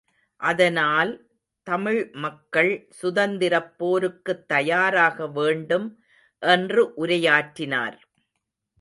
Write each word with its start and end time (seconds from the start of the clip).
அதனால், 0.41 1.11
தமிழ் 1.67 2.09
மக்கள் 2.15 2.71
சுதந்திரப் 2.91 3.77
போருக்குத் 3.77 4.47
தயாராக 4.47 5.27
வேண்டும் 5.31 5.87
என்று 6.43 6.83
உரையாற்றினார்! 6.97 7.99